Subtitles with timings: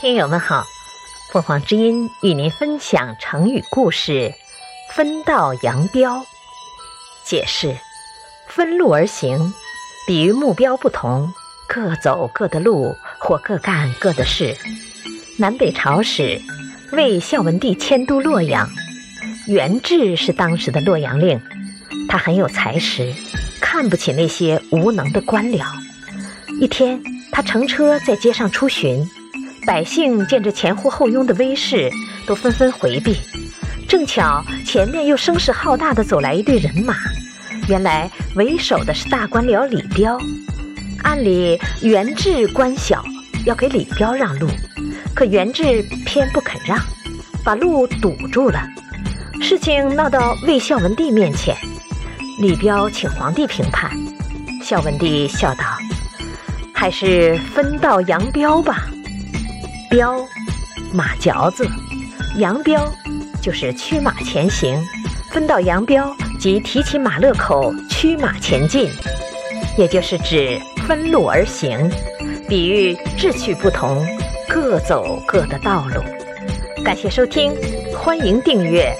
[0.00, 0.66] 听友们好，
[1.30, 4.34] 凤凰之音与您分享成语故事
[4.90, 6.24] “分道扬镳”。
[7.24, 7.76] 解释：
[8.48, 9.54] 分路而行，
[10.06, 11.32] 比喻目标不同，
[11.68, 14.56] 各走各的路，或各干各的事。
[15.38, 16.40] 南北朝时，
[16.90, 18.68] 魏孝文帝迁都洛阳，
[19.46, 21.40] 元志是当时的洛阳令，
[22.08, 23.14] 他很有才识，
[23.60, 25.64] 看不起那些无能的官僚。
[26.60, 27.00] 一天，
[27.30, 29.08] 他乘车在街上出巡。
[29.66, 31.90] 百姓见这前呼后拥的威势，
[32.26, 33.16] 都纷纷回避。
[33.88, 36.94] 正巧前面又声势浩大的走来一队人马，
[37.68, 40.18] 原来为首的是大官僚李彪。
[41.02, 43.04] 按理元志官小，
[43.44, 44.48] 要给李彪让路，
[45.14, 46.78] 可元志偏不肯让，
[47.44, 48.66] 把路堵住了。
[49.40, 51.56] 事情闹到魏孝文帝面前，
[52.40, 53.90] 李彪请皇帝评判。
[54.62, 55.64] 孝文帝笑道
[56.72, 58.86] ：“还是分道扬镳吧。”
[59.92, 60.26] 彪，
[60.90, 61.66] 马嚼子；
[62.38, 62.90] 扬镳，
[63.42, 64.74] 就是驱马前行。
[65.30, 68.88] 分道扬镳，即提起马勒口，驱马前进，
[69.76, 71.90] 也就是指分路而行，
[72.48, 74.02] 比喻志趣不同，
[74.48, 76.02] 各走各的道路。
[76.82, 77.54] 感谢收听，
[77.94, 78.96] 欢迎订阅。